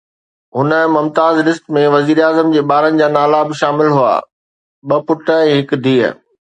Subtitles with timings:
[0.59, 4.17] هن ”ممتاز لسٽ“ ۾ وزيراعظم جي ٻارن جا نالا به شامل هئا:
[4.89, 6.13] ٻه پٽ ۽ هڪ ڌيءَ.